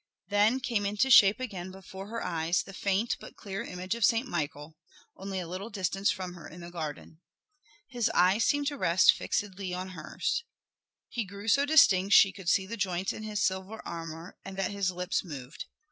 [0.29, 4.27] Then came into shape again before her eyes the faint but clear image of Saint
[4.27, 4.75] Michael,
[5.15, 7.19] only a little distance from her in the garden.
[7.87, 10.43] His eyes seemed to rest fixedly on hers.
[11.07, 14.71] He grew so distinct she could see the joints in his silver armor and that
[14.71, 15.65] his lips moved.